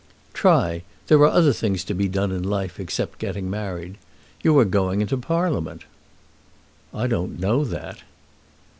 [0.33, 0.81] "Try.
[1.09, 3.99] There are other things to be done in life except getting married.
[4.41, 5.83] You are going into Parliament."
[6.91, 7.99] "I don't know that."